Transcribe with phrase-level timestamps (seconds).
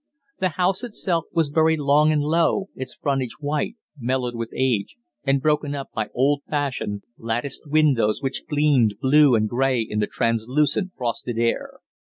[0.39, 5.39] The house itself was very long and low, its frontage white, mellowed with age, and
[5.39, 10.93] broken up by old fashioned, latticed windows which gleamed blue and grey in the translucent,
[10.97, 11.81] frosted air.